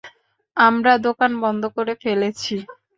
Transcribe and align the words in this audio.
আমরা 0.57 0.93
দোকান 1.05 1.31
বন্ধ 1.43 1.63
করে 1.75 1.93
ফেলেছি। 2.03 2.55